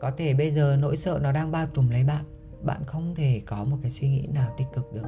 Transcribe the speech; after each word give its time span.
có 0.00 0.10
thể 0.10 0.34
bây 0.34 0.50
giờ 0.50 0.76
nỗi 0.80 0.96
sợ 0.96 1.18
nó 1.22 1.32
đang 1.32 1.52
bao 1.52 1.66
trùm 1.74 1.88
lấy 1.88 2.04
bạn. 2.04 2.24
Bạn 2.62 2.84
không 2.86 3.14
thể 3.14 3.42
có 3.46 3.64
một 3.64 3.76
cái 3.82 3.90
suy 3.90 4.08
nghĩ 4.08 4.26
nào 4.26 4.54
tích 4.56 4.66
cực 4.74 4.92
được. 4.92 5.06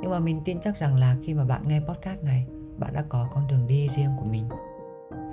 Nhưng 0.00 0.10
mà 0.10 0.18
mình 0.18 0.40
tin 0.44 0.60
chắc 0.60 0.78
rằng 0.78 0.96
là 0.96 1.16
khi 1.22 1.34
mà 1.34 1.44
bạn 1.44 1.68
nghe 1.68 1.80
podcast 1.80 2.22
này, 2.22 2.46
bạn 2.78 2.92
đã 2.92 3.04
có 3.08 3.28
con 3.32 3.46
đường 3.46 3.66
đi 3.66 3.88
riêng 3.88 4.10
của 4.18 4.24
mình. 4.24 4.48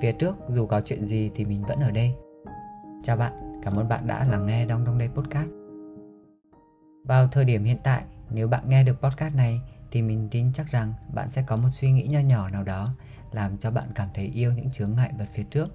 Phía 0.02 0.12
trước, 0.12 0.38
dù 0.48 0.66
có 0.66 0.82
chuyện 0.82 1.06
gì 1.06 1.32
thì 1.36 1.46
mình 1.46 1.64
vẫn 1.64 1.80
ở 1.80 1.92
đây. 1.92 2.14
Chào 3.04 3.18
bạn, 3.18 3.60
cảm 3.64 3.76
ơn 3.76 3.90
bạn 3.90 4.08
đã 4.08 4.26
lắng 4.26 4.46
nghe 4.46 4.66
đong 4.66 4.86
đong 4.86 4.98
Đây 4.98 5.10
Podcast. 5.16 5.50
Vào 7.04 7.28
thời 7.28 7.46
điểm 7.46 7.64
hiện 7.64 7.78
tại, 7.84 8.04
nếu 8.30 8.48
bạn 8.48 8.70
nghe 8.70 8.84
được 8.84 9.02
podcast 9.02 9.36
này, 9.36 9.62
thì 9.92 10.02
mình 10.02 10.28
tin 10.32 10.54
chắc 10.54 10.72
rằng 10.72 10.94
bạn 11.14 11.28
sẽ 11.28 11.44
có 11.48 11.56
một 11.56 11.70
suy 11.72 11.92
nghĩ 11.92 12.08
nho 12.08 12.20
nhỏ 12.20 12.50
nào 12.50 12.64
đó, 12.64 12.94
làm 13.32 13.58
cho 13.58 13.72
bạn 13.72 13.90
cảm 13.96 14.08
thấy 14.14 14.26
yêu 14.26 14.54
những 14.56 14.72
chướng 14.72 14.96
ngại 14.96 15.12
vật 15.18 15.26
phía 15.34 15.44
trước. 15.44 15.68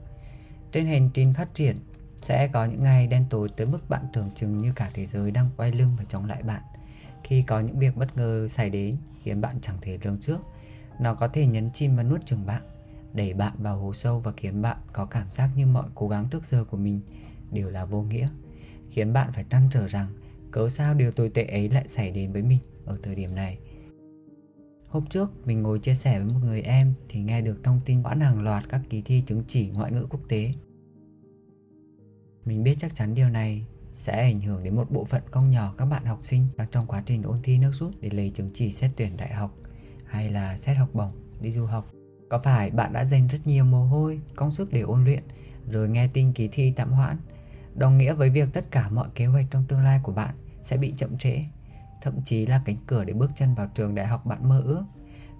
Trên 0.73 0.87
hành 0.87 1.11
trình 1.15 1.35
phát 1.35 1.55
triển 1.55 1.77
sẽ 2.23 2.49
có 2.49 2.65
những 2.65 2.81
ngày 2.81 3.07
đen 3.07 3.25
tối 3.31 3.49
tới 3.57 3.67
mức 3.67 3.89
bạn 3.89 4.05
tưởng 4.13 4.31
chừng 4.35 4.59
như 4.59 4.73
cả 4.77 4.91
thế 4.95 5.07
giới 5.07 5.31
đang 5.31 5.51
quay 5.57 5.73
lưng 5.73 5.91
và 5.99 6.05
chống 6.05 6.25
lại 6.25 6.43
bạn. 6.43 6.63
Khi 7.25 7.43
có 7.43 7.61
những 7.61 7.79
việc 7.79 7.97
bất 7.97 8.17
ngờ 8.17 8.49
xảy 8.49 8.71
đến, 8.71 8.97
khiến 9.23 9.41
bạn 9.41 9.57
chẳng 9.61 9.77
thể 9.81 9.99
lường 10.03 10.21
trước. 10.21 10.41
Nó 11.01 11.15
có 11.15 11.29
thể 11.29 11.47
nhấn 11.47 11.71
chìm 11.71 11.97
và 11.97 12.03
nuốt 12.03 12.27
chừng 12.27 12.47
bạn, 12.47 12.63
đẩy 13.13 13.35
bạn 13.35 13.53
vào 13.59 13.79
hố 13.79 13.93
sâu 13.93 14.21
và 14.21 14.33
khiến 14.37 14.63
bạn 14.63 14.77
có 14.93 15.07
cảm 15.07 15.31
giác 15.31 15.51
như 15.57 15.67
mọi 15.67 15.89
cố 15.95 16.09
gắng 16.09 16.29
trước 16.31 16.45
giờ 16.45 16.65
của 16.65 16.77
mình 16.77 17.01
đều 17.51 17.71
là 17.71 17.85
vô 17.85 18.03
nghĩa. 18.03 18.29
Khiến 18.91 19.13
bạn 19.13 19.33
phải 19.33 19.45
trăn 19.51 19.69
trở 19.71 19.89
rằng, 19.89 20.07
cớ 20.51 20.69
sao 20.69 20.95
điều 20.95 21.13
tồi 21.13 21.29
tệ 21.29 21.45
ấy 21.45 21.69
lại 21.69 21.89
xảy 21.89 22.11
đến 22.11 22.33
với 22.33 22.43
mình 22.43 22.59
ở 22.85 22.99
thời 23.03 23.15
điểm 23.15 23.35
này? 23.35 23.59
Hôm 24.89 25.07
trước, 25.07 25.47
mình 25.47 25.63
ngồi 25.63 25.79
chia 25.79 25.95
sẻ 25.95 26.19
với 26.19 26.29
một 26.35 26.41
người 26.43 26.63
em 26.63 26.95
thì 27.09 27.21
nghe 27.21 27.41
được 27.41 27.65
thông 27.65 27.81
tin 27.85 28.03
hoãn 28.03 28.21
hàng 28.21 28.43
loạt 28.43 28.69
các 28.69 28.81
kỳ 28.91 29.03
thi 29.03 29.23
chứng 29.27 29.43
chỉ 29.47 29.69
ngoại 29.69 29.93
ngữ 29.93 30.07
quốc 30.11 30.21
tế. 30.29 30.53
Mình 32.45 32.63
biết 32.63 32.75
chắc 32.79 32.95
chắn 32.95 33.15
điều 33.15 33.29
này 33.29 33.67
sẽ 33.91 34.13
ảnh 34.13 34.41
hưởng 34.41 34.63
đến 34.63 34.77
một 34.77 34.91
bộ 34.91 35.05
phận 35.05 35.23
không 35.31 35.51
nhỏ 35.51 35.75
các 35.79 35.85
bạn 35.85 36.05
học 36.05 36.19
sinh 36.23 36.47
đang 36.57 36.69
trong 36.71 36.87
quá 36.87 37.03
trình 37.07 37.23
ôn 37.23 37.39
thi 37.43 37.59
nước 37.59 37.73
rút 37.75 37.95
để 38.01 38.11
lấy 38.11 38.31
chứng 38.35 38.51
chỉ 38.55 38.73
xét 38.73 38.91
tuyển 38.97 39.17
đại 39.17 39.33
học 39.33 39.55
hay 40.07 40.31
là 40.31 40.57
xét 40.57 40.77
học 40.77 40.89
bổng 40.93 41.11
đi 41.41 41.53
du 41.53 41.67
học. 41.67 41.91
Có 42.31 42.39
phải 42.39 42.71
bạn 42.71 42.93
đã 42.93 43.05
dành 43.05 43.27
rất 43.27 43.47
nhiều 43.47 43.65
mồ 43.65 43.85
hôi, 43.85 44.21
công 44.37 44.51
sức 44.51 44.73
để 44.73 44.81
ôn 44.81 45.05
luyện 45.05 45.23
rồi 45.71 45.89
nghe 45.89 46.09
tin 46.13 46.33
kỳ 46.33 46.49
thi 46.49 46.73
tạm 46.77 46.91
hoãn? 46.91 47.17
Đồng 47.75 47.99
nghĩa 47.99 48.15
với 48.15 48.31
việc 48.31 48.49
tất 48.53 48.71
cả 48.71 48.89
mọi 48.89 49.09
kế 49.15 49.27
hoạch 49.27 49.47
trong 49.51 49.65
tương 49.69 49.85
lai 49.85 50.01
của 50.03 50.13
bạn 50.13 50.35
sẽ 50.63 50.77
bị 50.77 50.95
chậm 50.97 51.19
trễ 51.19 51.45
thậm 52.03 52.23
chí 52.25 52.47
là 52.47 52.63
cánh 52.65 52.77
cửa 52.87 53.05
để 53.05 53.13
bước 53.13 53.31
chân 53.35 53.55
vào 53.55 53.67
trường 53.75 53.95
đại 53.95 54.07
học 54.07 54.27
bạn 54.27 54.49
mơ 54.49 54.63
ước. 54.65 54.85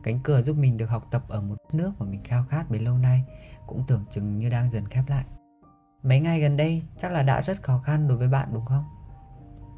Cánh 0.03 0.21
cửa 0.23 0.43
giúp 0.43 0.57
mình 0.57 0.77
được 0.77 0.87
học 0.87 1.09
tập 1.11 1.25
ở 1.29 1.41
một 1.41 1.57
nước 1.73 1.93
mà 1.99 2.07
mình 2.07 2.21
khao 2.25 2.45
khát 2.49 2.71
bấy 2.71 2.81
lâu 2.81 2.99
nay 2.99 3.25
cũng 3.67 3.85
tưởng 3.87 4.05
chừng 4.11 4.39
như 4.39 4.49
đang 4.49 4.71
dần 4.71 4.89
khép 4.89 5.05
lại 5.09 5.25
mấy 6.03 6.21
ngày 6.21 6.41
gần 6.41 6.57
đây, 6.57 6.83
chắc 6.99 7.13
là 7.13 7.23
đã 7.23 7.43
rất 7.43 7.63
khó 7.63 7.79
khăn 7.79 8.09
đối 8.09 8.19
với 8.19 8.29
bạn 8.29 8.49
đúng 8.53 8.65
không? 8.65 8.85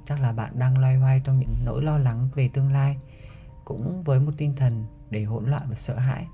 Chắc 0.06 0.20
là 0.20 0.32
bạn 0.32 0.58
đang 0.58 0.78
loay 0.78 0.96
hoay 0.96 1.20
trong 1.24 1.38
những 1.38 1.54
nỗi 1.64 1.82
lo 1.82 1.98
lắng 1.98 2.28
về 2.34 2.48
tương 2.48 2.72
lai, 2.72 2.96
cũng 3.64 4.02
với 4.02 4.20
một 4.20 4.32
tinh 4.36 4.56
thần 4.56 4.84
đầy 5.10 5.24
hỗn 5.24 5.50
loạn 5.50 5.62
và 5.68 5.74
sợ 5.74 5.98
hãi. 5.98 6.26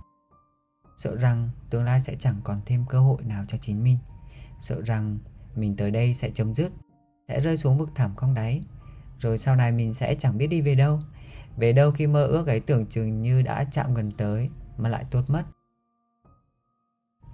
Sợ 0.96 1.16
rằng 1.16 1.48
tương 1.70 1.84
lai 1.84 2.00
sẽ 2.00 2.16
chẳng 2.18 2.40
còn 2.44 2.60
thêm 2.66 2.84
cơ 2.88 3.00
hội 3.00 3.22
nào 3.22 3.44
cho 3.48 3.58
chính 3.58 3.84
mình. 3.84 3.98
Sợ 4.58 4.82
rằng 4.82 5.18
mình 5.56 5.76
tới 5.76 5.90
đây 5.90 6.14
sẽ 6.14 6.30
chấm 6.34 6.54
dứt, 6.54 6.72
sẽ 7.28 7.40
rơi 7.40 7.56
xuống 7.56 7.78
vực 7.78 7.88
thẳm 7.94 8.16
không 8.16 8.34
đáy. 8.34 8.60
Rồi 9.18 9.38
sau 9.38 9.56
này 9.56 9.72
mình 9.72 9.94
sẽ 9.94 10.14
chẳng 10.14 10.38
biết 10.38 10.46
đi 10.46 10.60
về 10.60 10.74
đâu. 10.74 11.00
Về 11.56 11.72
đâu 11.72 11.90
khi 11.90 12.06
mơ 12.06 12.26
ước 12.26 12.46
ấy 12.46 12.60
tưởng 12.60 12.86
chừng 12.86 13.22
như 13.22 13.42
đã 13.42 13.64
chạm 13.64 13.94
gần 13.94 14.10
tới 14.10 14.48
mà 14.78 14.88
lại 14.88 15.04
tuốt 15.10 15.30
mất 15.30 15.42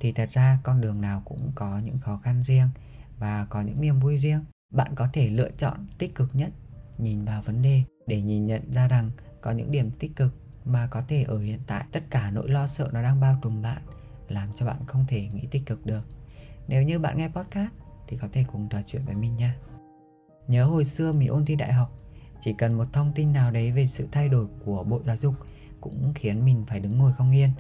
thì 0.01 0.13
thật 0.13 0.31
ra 0.31 0.59
con 0.63 0.81
đường 0.81 1.01
nào 1.01 1.23
cũng 1.25 1.53
có 1.55 1.79
những 1.79 1.99
khó 1.99 2.21
khăn 2.25 2.43
riêng 2.43 2.69
và 3.19 3.47
có 3.51 3.61
những 3.61 3.81
niềm 3.81 3.99
vui 3.99 4.17
riêng. 4.17 4.41
Bạn 4.71 4.95
có 4.95 5.09
thể 5.13 5.31
lựa 5.31 5.51
chọn 5.51 5.87
tích 5.99 6.15
cực 6.15 6.35
nhất, 6.35 6.51
nhìn 6.99 7.25
vào 7.25 7.43
vấn 7.43 7.63
đề 7.63 7.83
để 8.07 8.23
nhìn 8.23 8.47
nhận 8.47 8.73
ra 8.73 8.89
rằng 8.89 9.11
có 9.41 9.51
những 9.51 9.71
điểm 9.71 9.91
tích 9.91 10.17
cực 10.17 10.35
mà 10.65 10.87
có 10.87 11.03
thể 11.09 11.23
ở 11.23 11.39
hiện 11.39 11.61
tại 11.67 11.85
tất 11.93 12.05
cả 12.11 12.31
nỗi 12.31 12.49
lo 12.49 12.67
sợ 12.67 12.91
nó 12.93 13.03
đang 13.03 13.21
bao 13.21 13.39
trùm 13.43 13.63
bạn, 13.63 13.83
làm 14.29 14.49
cho 14.57 14.67
bạn 14.67 14.87
không 14.87 15.05
thể 15.09 15.29
nghĩ 15.33 15.47
tích 15.51 15.67
cực 15.67 15.87
được. 15.87 16.03
Nếu 16.69 16.83
như 16.83 16.99
bạn 16.99 17.19
nghe 17.19 17.29
podcast 17.29 17.71
thì 18.09 18.17
có 18.17 18.29
thể 18.33 18.45
cùng 18.53 18.69
trò 18.69 18.79
chuyện 18.87 19.03
với 19.07 19.15
mình 19.15 19.37
nha. 19.37 19.57
Nhớ 20.49 20.65
hồi 20.65 20.85
xưa 20.85 21.13
mình 21.13 21.29
ôn 21.29 21.45
thi 21.45 21.55
đại 21.55 21.73
học, 21.73 21.97
chỉ 22.41 22.53
cần 22.59 22.75
một 22.75 22.93
thông 22.93 23.13
tin 23.15 23.33
nào 23.33 23.51
đấy 23.51 23.73
về 23.73 23.87
sự 23.87 24.09
thay 24.13 24.29
đổi 24.29 24.47
của 24.65 24.85
bộ 24.85 25.03
giáo 25.03 25.17
dục 25.17 25.35
cũng 25.81 26.13
khiến 26.15 26.45
mình 26.45 26.65
phải 26.67 26.81
đứng 26.81 26.99
ngồi 26.99 27.13
không 27.13 27.31
yên 27.31 27.51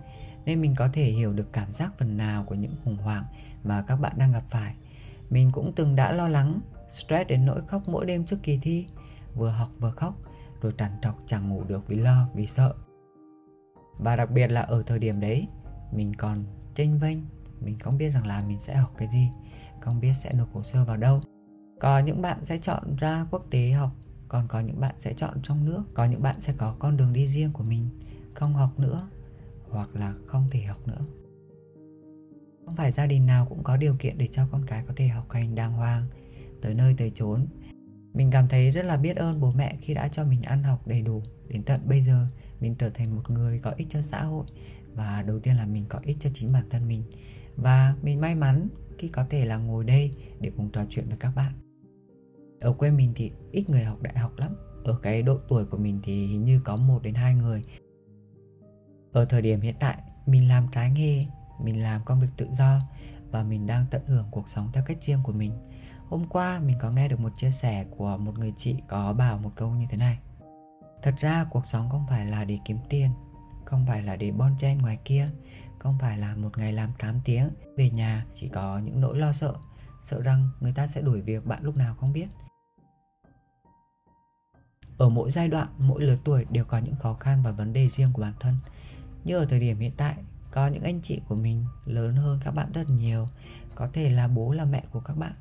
nên 0.46 0.60
mình 0.60 0.74
có 0.76 0.88
thể 0.92 1.04
hiểu 1.04 1.32
được 1.32 1.52
cảm 1.52 1.72
giác 1.72 1.98
phần 1.98 2.16
nào 2.16 2.44
của 2.44 2.54
những 2.54 2.74
khủng 2.84 2.96
hoảng 2.96 3.24
mà 3.64 3.82
các 3.82 3.96
bạn 3.96 4.12
đang 4.18 4.32
gặp 4.32 4.44
phải. 4.50 4.74
Mình 5.30 5.50
cũng 5.52 5.72
từng 5.76 5.96
đã 5.96 6.12
lo 6.12 6.28
lắng, 6.28 6.60
stress 6.88 7.28
đến 7.28 7.46
nỗi 7.46 7.60
khóc 7.66 7.82
mỗi 7.88 8.06
đêm 8.06 8.24
trước 8.24 8.42
kỳ 8.42 8.58
thi. 8.62 8.86
Vừa 9.34 9.50
học 9.50 9.68
vừa 9.78 9.90
khóc, 9.90 10.14
rồi 10.60 10.72
trằn 10.78 10.90
trọc 11.02 11.22
chẳng 11.26 11.48
ngủ 11.48 11.64
được 11.64 11.88
vì 11.88 11.96
lo, 11.96 12.28
vì 12.34 12.46
sợ. 12.46 12.74
Và 13.98 14.16
đặc 14.16 14.30
biệt 14.30 14.46
là 14.46 14.60
ở 14.60 14.82
thời 14.82 14.98
điểm 14.98 15.20
đấy, 15.20 15.46
mình 15.92 16.14
còn 16.14 16.38
chênh 16.74 16.98
vênh, 16.98 17.18
mình 17.60 17.78
không 17.78 17.98
biết 17.98 18.10
rằng 18.10 18.26
là 18.26 18.42
mình 18.42 18.58
sẽ 18.58 18.74
học 18.74 18.92
cái 18.96 19.08
gì, 19.08 19.30
không 19.80 20.00
biết 20.00 20.12
sẽ 20.14 20.32
nộp 20.32 20.54
hồ 20.54 20.62
sơ 20.62 20.84
vào 20.84 20.96
đâu. 20.96 21.20
Có 21.80 21.98
những 21.98 22.22
bạn 22.22 22.44
sẽ 22.44 22.58
chọn 22.58 22.96
ra 22.96 23.26
quốc 23.30 23.46
tế 23.50 23.70
học, 23.70 23.90
còn 24.28 24.48
có 24.48 24.60
những 24.60 24.80
bạn 24.80 24.94
sẽ 24.98 25.12
chọn 25.12 25.42
trong 25.42 25.64
nước, 25.64 25.82
có 25.94 26.04
những 26.04 26.22
bạn 26.22 26.40
sẽ 26.40 26.52
có 26.58 26.76
con 26.78 26.96
đường 26.96 27.12
đi 27.12 27.26
riêng 27.26 27.52
của 27.52 27.64
mình, 27.64 27.88
không 28.34 28.54
học 28.54 28.78
nữa 28.78 29.08
hoặc 29.76 29.96
là 29.96 30.14
không 30.26 30.46
thể 30.50 30.60
học 30.60 30.88
nữa. 30.88 31.00
Không 32.64 32.76
phải 32.76 32.90
gia 32.90 33.06
đình 33.06 33.26
nào 33.26 33.46
cũng 33.46 33.62
có 33.62 33.76
điều 33.76 33.96
kiện 33.98 34.18
để 34.18 34.26
cho 34.26 34.48
con 34.52 34.62
cái 34.66 34.84
có 34.88 34.94
thể 34.96 35.08
học 35.08 35.30
hành 35.30 35.54
đàng 35.54 35.72
hoàng, 35.72 36.06
tới 36.62 36.74
nơi 36.74 36.94
tới 36.98 37.12
chốn. 37.14 37.46
Mình 38.14 38.30
cảm 38.30 38.48
thấy 38.48 38.70
rất 38.70 38.84
là 38.84 38.96
biết 38.96 39.16
ơn 39.16 39.40
bố 39.40 39.52
mẹ 39.52 39.78
khi 39.80 39.94
đã 39.94 40.08
cho 40.08 40.24
mình 40.24 40.42
ăn 40.42 40.62
học 40.62 40.86
đầy 40.86 41.02
đủ. 41.02 41.22
Đến 41.48 41.62
tận 41.62 41.80
bây 41.84 42.02
giờ, 42.02 42.26
mình 42.60 42.74
trở 42.74 42.90
thành 42.90 43.16
một 43.16 43.30
người 43.30 43.58
có 43.58 43.72
ích 43.76 43.86
cho 43.90 44.02
xã 44.02 44.22
hội 44.22 44.46
và 44.94 45.22
đầu 45.22 45.40
tiên 45.40 45.56
là 45.56 45.66
mình 45.66 45.84
có 45.88 45.98
ích 46.02 46.16
cho 46.20 46.30
chính 46.34 46.52
bản 46.52 46.64
thân 46.70 46.88
mình. 46.88 47.02
Và 47.56 47.96
mình 48.02 48.20
may 48.20 48.34
mắn 48.34 48.68
khi 48.98 49.08
có 49.08 49.24
thể 49.30 49.44
là 49.44 49.56
ngồi 49.56 49.84
đây 49.84 50.10
để 50.40 50.52
cùng 50.56 50.70
trò 50.70 50.84
chuyện 50.88 51.08
với 51.08 51.16
các 51.16 51.32
bạn. 51.36 51.52
Ở 52.60 52.72
quê 52.72 52.90
mình 52.90 53.12
thì 53.14 53.30
ít 53.52 53.70
người 53.70 53.84
học 53.84 54.02
đại 54.02 54.18
học 54.18 54.32
lắm. 54.36 54.56
Ở 54.84 54.98
cái 55.02 55.22
độ 55.22 55.38
tuổi 55.48 55.64
của 55.64 55.78
mình 55.78 56.00
thì 56.02 56.26
hình 56.26 56.44
như 56.44 56.60
có 56.64 56.76
một 56.76 57.02
đến 57.02 57.14
hai 57.14 57.34
người 57.34 57.62
ở 59.16 59.24
thời 59.24 59.42
điểm 59.42 59.60
hiện 59.60 59.74
tại, 59.80 59.98
mình 60.26 60.48
làm 60.48 60.68
trái 60.72 60.90
nghề, 60.90 61.26
mình 61.60 61.82
làm 61.82 62.04
công 62.04 62.20
việc 62.20 62.28
tự 62.36 62.48
do 62.52 62.80
và 63.30 63.42
mình 63.42 63.66
đang 63.66 63.86
tận 63.90 64.02
hưởng 64.06 64.26
cuộc 64.30 64.48
sống 64.48 64.70
theo 64.72 64.84
cách 64.86 64.98
riêng 65.00 65.20
của 65.22 65.32
mình. 65.32 65.52
Hôm 66.08 66.24
qua, 66.28 66.58
mình 66.58 66.76
có 66.80 66.90
nghe 66.90 67.08
được 67.08 67.20
một 67.20 67.32
chia 67.34 67.50
sẻ 67.50 67.84
của 67.96 68.16
một 68.16 68.38
người 68.38 68.52
chị 68.56 68.76
có 68.88 69.12
bảo 69.12 69.38
một 69.38 69.50
câu 69.56 69.70
như 69.70 69.86
thế 69.90 69.96
này. 69.96 70.18
Thật 71.02 71.14
ra 71.18 71.44
cuộc 71.50 71.66
sống 71.66 71.90
không 71.90 72.06
phải 72.08 72.26
là 72.26 72.44
để 72.44 72.58
kiếm 72.64 72.78
tiền, 72.88 73.10
không 73.64 73.86
phải 73.86 74.02
là 74.02 74.16
để 74.16 74.32
bon 74.32 74.56
chen 74.58 74.78
ngoài 74.78 74.98
kia, 75.04 75.30
không 75.78 75.98
phải 75.98 76.18
là 76.18 76.34
một 76.36 76.58
ngày 76.58 76.72
làm 76.72 76.92
8 76.98 77.20
tiếng, 77.24 77.48
về 77.76 77.90
nhà 77.90 78.26
chỉ 78.34 78.48
có 78.48 78.78
những 78.78 79.00
nỗi 79.00 79.18
lo 79.18 79.32
sợ 79.32 79.54
sợ 80.02 80.20
rằng 80.20 80.50
người 80.60 80.72
ta 80.72 80.86
sẽ 80.86 81.00
đuổi 81.00 81.20
việc 81.20 81.46
bạn 81.46 81.62
lúc 81.62 81.76
nào 81.76 81.94
không 81.94 82.12
biết. 82.12 82.28
Ở 84.98 85.08
mỗi 85.08 85.30
giai 85.30 85.48
đoạn, 85.48 85.68
mỗi 85.78 86.02
lứa 86.02 86.16
tuổi 86.24 86.46
đều 86.50 86.64
có 86.64 86.78
những 86.78 86.96
khó 86.96 87.14
khăn 87.14 87.42
và 87.42 87.50
vấn 87.50 87.72
đề 87.72 87.88
riêng 87.88 88.12
của 88.12 88.22
bản 88.22 88.34
thân 88.40 88.54
như 89.26 89.36
ở 89.36 89.44
thời 89.44 89.60
điểm 89.60 89.78
hiện 89.78 89.92
tại, 89.96 90.16
có 90.50 90.66
những 90.66 90.82
anh 90.82 91.00
chị 91.02 91.20
của 91.28 91.34
mình 91.34 91.64
lớn 91.84 92.16
hơn 92.16 92.40
các 92.44 92.50
bạn 92.50 92.72
rất 92.74 92.90
nhiều, 92.90 93.28
có 93.74 93.88
thể 93.92 94.10
là 94.10 94.28
bố 94.28 94.52
là 94.52 94.64
mẹ 94.64 94.84
của 94.92 95.00
các 95.00 95.16
bạn. 95.16 95.32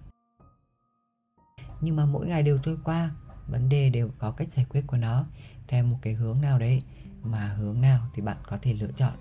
Nhưng 1.81 1.95
mà 1.95 2.05
mỗi 2.05 2.27
ngày 2.27 2.43
đều 2.43 2.57
trôi 2.57 2.77
qua, 2.83 3.11
vấn 3.47 3.69
đề 3.69 3.89
đều 3.89 4.11
có 4.19 4.31
cách 4.31 4.49
giải 4.49 4.65
quyết 4.69 4.83
của 4.87 4.97
nó 4.97 5.25
theo 5.67 5.83
một 5.83 5.97
cái 6.01 6.13
hướng 6.13 6.41
nào 6.41 6.59
đấy, 6.59 6.81
mà 7.23 7.47
hướng 7.47 7.81
nào 7.81 8.07
thì 8.13 8.21
bạn 8.21 8.37
có 8.47 8.57
thể 8.61 8.73
lựa 8.73 8.91
chọn, 8.91 9.13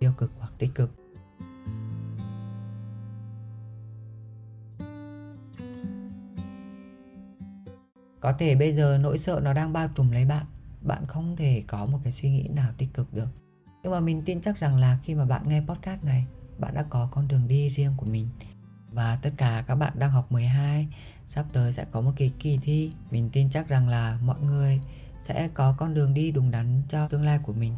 tiêu 0.00 0.12
cực 0.18 0.32
hoặc 0.38 0.52
tích 0.58 0.70
cực. 0.74 0.90
Có 8.20 8.32
thể 8.32 8.54
bây 8.54 8.72
giờ 8.72 8.98
nỗi 8.98 9.18
sợ 9.18 9.40
nó 9.44 9.52
đang 9.52 9.72
bao 9.72 9.88
trùm 9.94 10.10
lấy 10.10 10.24
bạn 10.24 10.46
bạn 10.84 11.06
không 11.06 11.36
thể 11.36 11.64
có 11.66 11.86
một 11.86 11.98
cái 12.04 12.12
suy 12.12 12.30
nghĩ 12.30 12.48
nào 12.48 12.72
tích 12.78 12.88
cực 12.94 13.14
được 13.14 13.28
nhưng 13.84 13.92
mà 13.92 14.00
mình 14.00 14.22
tin 14.22 14.40
chắc 14.40 14.58
rằng 14.58 14.76
là 14.76 14.98
khi 15.02 15.14
mà 15.14 15.24
bạn 15.24 15.48
nghe 15.48 15.60
podcast 15.60 16.04
này, 16.04 16.26
bạn 16.58 16.74
đã 16.74 16.82
có 16.82 17.08
con 17.10 17.28
đường 17.28 17.48
đi 17.48 17.70
riêng 17.70 17.94
của 17.96 18.06
mình. 18.06 18.28
Và 18.92 19.18
tất 19.22 19.30
cả 19.36 19.64
các 19.66 19.74
bạn 19.74 19.92
đang 19.98 20.10
học 20.10 20.32
12 20.32 20.88
sắp 21.26 21.46
tới 21.52 21.72
sẽ 21.72 21.84
có 21.92 22.00
một 22.00 22.12
cái 22.16 22.32
kỳ 22.38 22.58
thi. 22.62 22.92
Mình 23.10 23.30
tin 23.32 23.50
chắc 23.50 23.68
rằng 23.68 23.88
là 23.88 24.18
mọi 24.22 24.42
người 24.42 24.80
sẽ 25.18 25.48
có 25.54 25.74
con 25.78 25.94
đường 25.94 26.14
đi 26.14 26.30
đúng 26.30 26.50
đắn 26.50 26.82
cho 26.88 27.08
tương 27.08 27.22
lai 27.22 27.38
của 27.38 27.52
mình. 27.52 27.74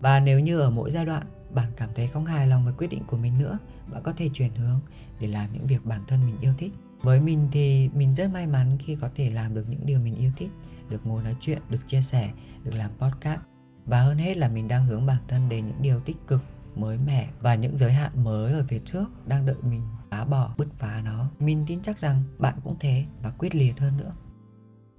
Và 0.00 0.20
nếu 0.20 0.40
như 0.40 0.60
ở 0.60 0.70
mỗi 0.70 0.90
giai 0.90 1.06
đoạn, 1.06 1.26
bạn 1.50 1.72
cảm 1.76 1.90
thấy 1.94 2.06
không 2.06 2.24
hài 2.24 2.46
lòng 2.46 2.64
với 2.64 2.74
quyết 2.78 2.90
định 2.90 3.02
của 3.06 3.16
mình 3.16 3.38
nữa, 3.38 3.58
bạn 3.86 4.02
có 4.02 4.12
thể 4.12 4.28
chuyển 4.32 4.54
hướng 4.54 4.78
để 5.20 5.26
làm 5.26 5.52
những 5.52 5.66
việc 5.66 5.84
bản 5.84 6.04
thân 6.08 6.26
mình 6.26 6.36
yêu 6.40 6.52
thích. 6.58 6.72
Với 7.00 7.20
mình 7.20 7.48
thì 7.52 7.90
mình 7.94 8.14
rất 8.14 8.30
may 8.30 8.46
mắn 8.46 8.78
khi 8.80 8.96
có 8.96 9.08
thể 9.14 9.30
làm 9.30 9.54
được 9.54 9.68
những 9.68 9.86
điều 9.86 10.00
mình 10.00 10.16
yêu 10.16 10.30
thích, 10.36 10.50
được 10.88 11.06
ngồi 11.06 11.22
nói 11.22 11.36
chuyện, 11.40 11.62
được 11.70 11.88
chia 11.88 12.02
sẻ, 12.02 12.30
được 12.64 12.74
làm 12.74 12.90
podcast 12.98 13.55
và 13.86 14.02
hơn 14.02 14.18
hết 14.18 14.36
là 14.36 14.48
mình 14.48 14.68
đang 14.68 14.84
hướng 14.84 15.06
bản 15.06 15.22
thân 15.28 15.48
đến 15.48 15.66
những 15.66 15.82
điều 15.82 16.00
tích 16.00 16.16
cực 16.26 16.40
mới 16.74 16.98
mẻ 17.06 17.28
và 17.40 17.54
những 17.54 17.76
giới 17.76 17.92
hạn 17.92 18.24
mới 18.24 18.52
ở 18.52 18.64
phía 18.68 18.78
trước 18.78 19.06
đang 19.26 19.46
đợi 19.46 19.56
mình 19.62 19.82
phá 20.10 20.24
bỏ, 20.24 20.54
bứt 20.56 20.68
phá 20.78 21.00
nó. 21.04 21.26
Mình 21.38 21.64
tin 21.66 21.82
chắc 21.82 22.00
rằng 22.00 22.22
bạn 22.38 22.54
cũng 22.64 22.76
thế 22.80 23.04
và 23.22 23.30
quyết 23.30 23.54
liệt 23.54 23.78
hơn 23.80 23.96
nữa. 23.96 24.12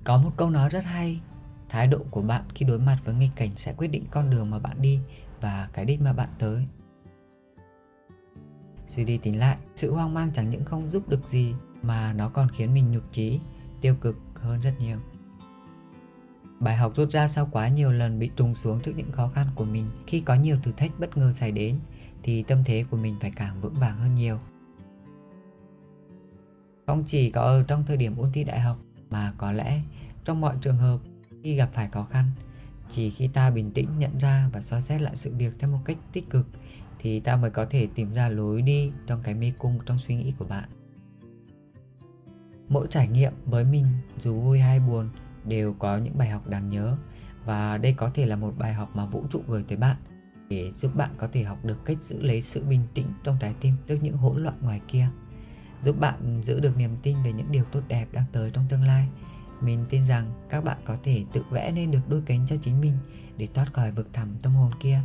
Có 0.04 0.18
một 0.18 0.32
câu 0.38 0.50
nói 0.50 0.70
rất 0.70 0.86
hay, 0.86 1.22
thái 1.70 1.88
độ 1.88 2.00
của 2.12 2.22
bạn 2.22 2.44
khi 2.56 2.66
đối 2.66 2.80
mặt 2.80 2.98
với 3.06 3.16
nghịch 3.16 3.36
cảnh 3.36 3.56
sẽ 3.56 3.74
quyết 3.74 3.88
định 3.88 4.06
con 4.12 4.30
đường 4.30 4.50
mà 4.50 4.60
bạn 4.60 4.82
đi 4.82 5.00
và 5.42 5.70
cái 5.74 5.86
đích 5.86 6.02
mà 6.02 6.14
bạn 6.14 6.30
tới. 6.40 6.66
Suy 8.88 9.06
đi 9.06 9.18
tính 9.18 9.40
lại, 9.40 9.58
sự 9.76 9.94
hoang 9.94 10.14
mang 10.14 10.32
chẳng 10.34 10.50
những 10.50 10.66
không 10.66 10.90
giúp 10.90 11.10
được 11.10 11.28
gì 11.28 11.56
mà 11.82 12.14
nó 12.14 12.30
còn 12.30 12.50
khiến 12.50 12.74
mình 12.74 12.92
nhục 12.92 13.12
trí, 13.12 13.40
tiêu 13.82 13.96
cực 14.02 14.18
hơn 14.36 14.62
rất 14.62 14.74
nhiều. 14.80 14.98
Bài 16.60 16.76
học 16.76 16.96
rút 16.96 17.12
ra 17.12 17.28
sau 17.28 17.50
quá 17.52 17.68
nhiều 17.68 17.92
lần 17.92 18.20
bị 18.20 18.32
trùng 18.36 18.56
xuống 18.56 18.80
trước 18.80 18.92
những 18.98 19.12
khó 19.12 19.28
khăn 19.28 19.48
của 19.56 19.66
mình, 19.66 19.86
khi 20.08 20.22
có 20.22 20.36
nhiều 20.36 20.58
thử 20.64 20.72
thách 20.72 21.00
bất 21.00 21.18
ngờ 21.18 21.32
xảy 21.32 21.52
đến, 21.52 21.76
thì 22.24 22.44
tâm 22.44 22.64
thế 22.66 22.86
của 22.90 22.98
mình 22.98 23.16
phải 23.22 23.32
càng 23.36 23.62
vững 23.62 23.74
vàng 23.74 23.98
hơn 23.98 24.16
nhiều. 24.16 24.40
Không 26.88 27.04
chỉ 27.06 27.30
có 27.30 27.42
ở 27.42 27.64
trong 27.64 27.84
thời 27.88 27.98
điểm 27.98 28.18
ôn 28.18 28.32
thi 28.32 28.44
đại 28.44 28.60
học, 28.60 28.78
mà 29.10 29.34
có 29.38 29.52
lẽ 29.52 29.82
trong 30.26 30.42
mọi 30.42 30.56
trường 30.62 30.78
hợp, 30.78 31.00
khi 31.44 31.56
gặp 31.56 31.70
phải 31.74 31.88
khó 31.88 32.08
khăn, 32.12 32.26
chỉ 32.90 33.10
khi 33.10 33.28
ta 33.28 33.50
bình 33.50 33.72
tĩnh 33.72 33.88
nhận 34.00 34.18
ra 34.18 34.50
và 34.54 34.62
soi 34.62 34.82
xét 34.82 35.02
lại 35.02 35.16
sự 35.16 35.36
việc 35.38 35.54
theo 35.60 35.72
một 35.72 35.80
cách 35.86 35.98
tích 36.14 36.30
cực, 36.30 36.48
thì 37.00 37.20
ta 37.20 37.36
mới 37.36 37.52
có 37.52 37.66
thể 37.66 37.88
tìm 37.96 38.14
ra 38.14 38.30
lối 38.30 38.62
đi 38.62 38.92
trong 39.08 39.22
cái 39.24 39.34
mê 39.34 39.52
cung, 39.58 39.80
trong 39.86 39.98
suy 39.98 40.16
nghĩ 40.16 40.34
của 40.40 40.46
bạn 40.46 40.70
mỗi 42.70 42.88
trải 42.90 43.08
nghiệm 43.08 43.34
với 43.46 43.66
mình, 43.66 43.86
dù 44.20 44.42
vui 44.42 44.60
hay 44.60 44.80
buồn 44.80 45.10
đều 45.48 45.74
có 45.74 45.98
những 45.98 46.18
bài 46.18 46.30
học 46.30 46.48
đáng 46.48 46.70
nhớ. 46.70 46.98
Và 47.46 47.78
đây 47.78 47.94
có 47.94 48.10
thể 48.10 48.26
là 48.26 48.36
một 48.36 48.54
bài 48.58 48.74
học 48.74 48.96
mà 48.96 49.06
vũ 49.06 49.24
trụ 49.30 49.42
gửi 49.48 49.64
tới 49.68 49.78
bạn 49.78 49.96
để 50.50 50.72
giúp 50.72 50.96
bạn 50.96 51.10
có 51.18 51.28
thể 51.32 51.44
học 51.44 51.66
được 51.66 51.86
cách 51.86 52.02
giữ 52.02 52.22
lấy 52.22 52.42
sự 52.42 52.64
bình 52.64 52.82
tĩnh 52.94 53.08
trong 53.24 53.38
trái 53.40 53.56
tim 53.62 53.74
trước 53.88 53.98
những 54.02 54.18
hỗn 54.18 54.44
loạn 54.44 54.58
ngoài 54.62 54.82
kia. 54.88 55.08
Giúp 55.82 56.00
bạn 56.00 56.42
giữ 56.44 56.60
được 56.60 56.78
niềm 56.78 56.98
tin 57.04 57.18
về 57.24 57.34
những 57.34 57.52
điều 57.52 57.64
tốt 57.64 57.82
đẹp 57.88 58.08
đang 58.12 58.26
tới 58.32 58.52
trong 58.54 58.66
tương 58.70 58.84
lai. 58.84 59.08
Mình 59.62 59.86
tin 59.90 60.06
rằng 60.06 60.32
các 60.50 60.64
bạn 60.64 60.78
có 60.86 60.96
thể 61.04 61.24
tự 61.34 61.44
vẽ 61.52 61.72
nên 61.72 61.92
được 61.92 62.10
đôi 62.10 62.22
cánh 62.26 62.46
cho 62.48 62.56
chính 62.62 62.82
mình 62.82 62.98
để 63.38 63.48
thoát 63.54 63.74
khỏi 63.74 63.92
vực 63.92 64.08
thẳm 64.14 64.36
tâm 64.42 64.54
hồn 64.54 64.72
kia. 64.80 65.00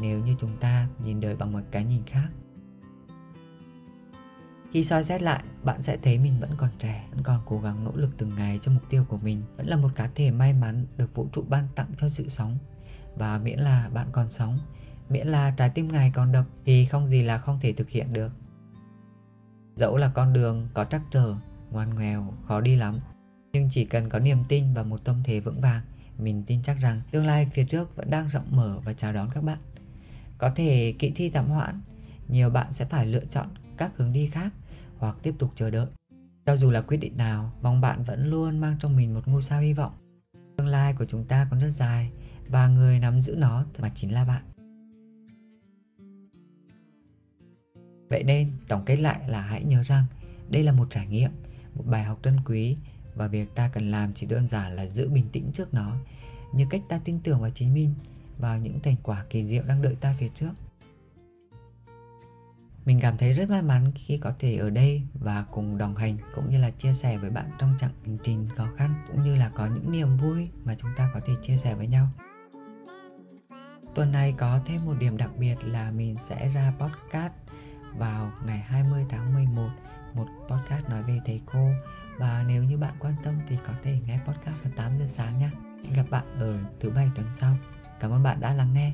Nếu 0.00 0.18
như 0.18 0.34
chúng 0.40 0.56
ta 0.56 0.88
nhìn 1.04 1.20
đời 1.20 1.36
bằng 1.36 1.52
một 1.52 1.60
cái 1.70 1.84
nhìn 1.84 2.02
khác 2.06 2.28
khi 4.74 4.84
soi 4.84 5.04
xét 5.04 5.22
lại, 5.22 5.42
bạn 5.62 5.82
sẽ 5.82 5.96
thấy 5.96 6.18
mình 6.18 6.40
vẫn 6.40 6.50
còn 6.56 6.70
trẻ, 6.78 7.06
vẫn 7.10 7.22
còn 7.22 7.40
cố 7.46 7.60
gắng 7.60 7.84
nỗ 7.84 7.90
lực 7.94 8.10
từng 8.18 8.34
ngày 8.36 8.58
cho 8.62 8.72
mục 8.72 8.82
tiêu 8.90 9.04
của 9.08 9.16
mình, 9.16 9.42
vẫn 9.56 9.66
là 9.66 9.76
một 9.76 9.88
cá 9.94 10.10
thể 10.14 10.30
may 10.30 10.52
mắn 10.52 10.86
được 10.96 11.14
vũ 11.14 11.28
trụ 11.32 11.44
ban 11.48 11.68
tặng 11.74 11.86
cho 11.96 12.08
sự 12.08 12.28
sống. 12.28 12.58
Và 13.16 13.38
miễn 13.38 13.58
là 13.58 13.88
bạn 13.88 14.08
còn 14.12 14.28
sống, 14.28 14.58
miễn 15.08 15.26
là 15.26 15.54
trái 15.56 15.70
tim 15.70 15.88
ngài 15.88 16.10
còn 16.14 16.32
đập 16.32 16.44
thì 16.64 16.84
không 16.84 17.06
gì 17.06 17.22
là 17.22 17.38
không 17.38 17.60
thể 17.60 17.72
thực 17.72 17.90
hiện 17.90 18.12
được. 18.12 18.32
Dẫu 19.74 19.96
là 19.96 20.10
con 20.14 20.32
đường 20.32 20.68
có 20.74 20.84
trắc 20.84 21.02
trở, 21.10 21.34
ngoan 21.70 21.94
ngoèo, 21.94 22.34
khó 22.48 22.60
đi 22.60 22.76
lắm, 22.76 23.00
nhưng 23.52 23.68
chỉ 23.70 23.84
cần 23.84 24.08
có 24.08 24.18
niềm 24.18 24.38
tin 24.48 24.74
và 24.74 24.82
một 24.82 25.04
tâm 25.04 25.22
thế 25.24 25.40
vững 25.40 25.60
vàng, 25.60 25.82
mình 26.18 26.42
tin 26.46 26.62
chắc 26.62 26.76
rằng 26.80 27.00
tương 27.10 27.26
lai 27.26 27.48
phía 27.52 27.64
trước 27.64 27.96
vẫn 27.96 28.10
đang 28.10 28.28
rộng 28.28 28.46
mở 28.50 28.78
và 28.84 28.92
chào 28.92 29.12
đón 29.12 29.30
các 29.34 29.44
bạn. 29.44 29.58
Có 30.38 30.50
thể 30.54 30.94
kỳ 30.98 31.10
thi 31.10 31.30
tạm 31.30 31.44
hoãn, 31.44 31.80
nhiều 32.28 32.50
bạn 32.50 32.72
sẽ 32.72 32.84
phải 32.84 33.06
lựa 33.06 33.24
chọn 33.24 33.48
các 33.76 33.96
hướng 33.96 34.12
đi 34.12 34.26
khác 34.26 34.52
hoặc 35.04 35.16
tiếp 35.22 35.34
tục 35.38 35.50
chờ 35.54 35.70
đợi. 35.70 35.86
Cho 36.46 36.56
dù 36.56 36.70
là 36.70 36.80
quyết 36.80 36.96
định 36.96 37.16
nào, 37.16 37.52
mong 37.62 37.80
bạn 37.80 38.04
vẫn 38.04 38.30
luôn 38.30 38.58
mang 38.58 38.76
trong 38.80 38.96
mình 38.96 39.14
một 39.14 39.28
ngôi 39.28 39.42
sao 39.42 39.60
hy 39.60 39.72
vọng. 39.72 39.92
Tương 40.56 40.66
lai 40.66 40.94
của 40.98 41.04
chúng 41.04 41.24
ta 41.24 41.48
còn 41.50 41.60
rất 41.60 41.70
dài 41.70 42.10
và 42.48 42.68
người 42.68 42.98
nắm 42.98 43.20
giữ 43.20 43.36
nó 43.38 43.64
mà 43.78 43.90
chính 43.94 44.12
là 44.12 44.24
bạn. 44.24 44.42
Vậy 48.08 48.24
nên, 48.24 48.52
tổng 48.68 48.82
kết 48.86 48.96
lại 48.96 49.28
là 49.28 49.40
hãy 49.40 49.64
nhớ 49.64 49.82
rằng 49.82 50.04
đây 50.50 50.62
là 50.62 50.72
một 50.72 50.86
trải 50.90 51.06
nghiệm, 51.06 51.30
một 51.74 51.84
bài 51.86 52.04
học 52.04 52.18
trân 52.22 52.36
quý 52.46 52.76
và 53.14 53.26
việc 53.26 53.54
ta 53.54 53.68
cần 53.68 53.90
làm 53.90 54.12
chỉ 54.14 54.26
đơn 54.26 54.48
giản 54.48 54.76
là 54.76 54.86
giữ 54.86 55.08
bình 55.08 55.24
tĩnh 55.32 55.52
trước 55.52 55.74
nó, 55.74 55.96
như 56.52 56.66
cách 56.70 56.82
ta 56.88 57.00
tin 57.04 57.20
tưởng 57.20 57.40
vào 57.40 57.50
chính 57.50 57.74
mình, 57.74 57.94
vào 58.38 58.58
những 58.58 58.80
thành 58.80 58.96
quả 59.02 59.24
kỳ 59.30 59.42
diệu 59.42 59.62
đang 59.62 59.82
đợi 59.82 59.96
ta 60.00 60.14
phía 60.18 60.28
trước. 60.28 60.50
Mình 62.84 63.00
cảm 63.00 63.16
thấy 63.16 63.32
rất 63.32 63.50
may 63.50 63.62
mắn 63.62 63.92
khi 63.94 64.16
có 64.16 64.32
thể 64.38 64.56
ở 64.56 64.70
đây 64.70 65.02
và 65.14 65.44
cùng 65.50 65.78
đồng 65.78 65.96
hành, 65.96 66.16
cũng 66.34 66.50
như 66.50 66.58
là 66.58 66.70
chia 66.70 66.94
sẻ 66.94 67.18
với 67.18 67.30
bạn 67.30 67.50
trong 67.58 67.74
chặng 67.80 67.90
hành 68.04 68.18
trình 68.22 68.48
khó 68.56 68.68
khăn, 68.76 68.94
cũng 69.08 69.24
như 69.24 69.36
là 69.36 69.48
có 69.48 69.66
những 69.66 69.92
niềm 69.92 70.16
vui 70.16 70.50
mà 70.64 70.74
chúng 70.80 70.90
ta 70.96 71.10
có 71.14 71.20
thể 71.26 71.32
chia 71.42 71.56
sẻ 71.56 71.74
với 71.74 71.86
nhau. 71.86 72.08
Tuần 73.94 74.12
này 74.12 74.34
có 74.38 74.60
thêm 74.66 74.84
một 74.84 74.94
điểm 74.98 75.16
đặc 75.16 75.30
biệt 75.38 75.56
là 75.64 75.90
mình 75.90 76.16
sẽ 76.16 76.48
ra 76.48 76.72
podcast 76.78 77.32
vào 77.96 78.32
ngày 78.46 78.58
20 78.58 79.06
tháng 79.08 79.34
11 79.34 79.68
một 80.14 80.26
podcast 80.48 80.88
nói 80.90 81.02
về 81.02 81.20
thầy 81.26 81.40
cô 81.52 81.70
và 82.18 82.44
nếu 82.48 82.64
như 82.64 82.78
bạn 82.78 82.94
quan 82.98 83.14
tâm 83.24 83.34
thì 83.48 83.56
có 83.66 83.72
thể 83.82 83.98
nghe 84.06 84.18
podcast 84.18 84.62
vào 84.62 84.72
8 84.76 84.98
giờ 84.98 85.06
sáng 85.06 85.38
nhé. 85.38 85.50
Hẹn 85.84 85.92
gặp 85.92 86.06
bạn 86.10 86.24
ở 86.38 86.58
thứ 86.80 86.90
bảy 86.90 87.10
tuần 87.14 87.26
sau. 87.32 87.56
Cảm 88.00 88.10
ơn 88.10 88.22
bạn 88.22 88.40
đã 88.40 88.54
lắng 88.54 88.74
nghe. 88.74 88.92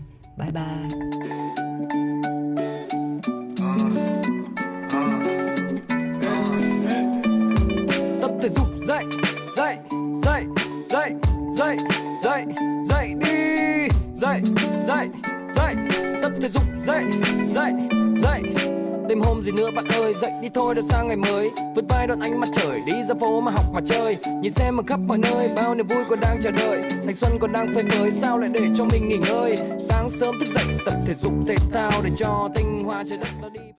Hôm 19.31 19.43
gì 19.43 19.53
nữa 19.53 19.71
bạn 19.77 19.85
ơi, 19.85 20.15
dậy 20.15 20.31
đi 20.43 20.49
thôi 20.55 20.75
đã 20.75 20.83
sang 20.83 21.07
ngày 21.07 21.17
mới. 21.17 21.51
Vượt 21.75 21.85
vai 21.89 22.07
đoạn 22.07 22.21
ánh 22.21 22.41
mặt 22.41 22.49
trời, 22.53 22.81
đi 22.87 22.93
ra 23.09 23.15
phố 23.21 23.41
mà 23.41 23.53
học 23.53 23.65
mà 23.73 23.81
chơi. 23.87 24.17
Nhìn 24.43 24.53
xem 24.53 24.77
mà 24.77 24.83
khắp 24.87 25.01
mọi 25.07 25.19
nơi, 25.19 25.51
bao 25.57 25.75
niềm 25.75 25.87
vui 25.87 26.05
còn 26.09 26.21
đang 26.21 26.39
chờ 26.43 26.51
đợi. 26.51 26.83
Thanh 27.05 27.15
xuân 27.15 27.33
còn 27.41 27.53
đang 27.53 27.75
phơi 27.75 27.85
mới 27.99 28.11
sao 28.11 28.39
lại 28.39 28.51
để 28.53 28.61
cho 28.75 28.85
mình 28.85 29.09
nghỉ 29.09 29.17
ngơi? 29.17 29.57
Sáng 29.79 30.11
sớm 30.11 30.35
thức 30.41 30.49
dậy, 30.55 30.65
tập 30.87 30.95
thể 31.07 31.15
dục 31.15 31.33
thể 31.47 31.55
thao 31.73 31.93
để 32.05 32.11
cho 32.17 32.49
tinh 32.55 32.85
hoa 32.85 33.05
trái 33.09 33.19
đất 33.19 33.29
nó 33.43 33.49
đi. 33.49 33.61